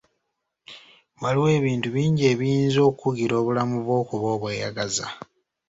[1.21, 5.05] Waliwo ebintu bingi ebiyinza okukugira obulamu bwo okuba obweyagaza.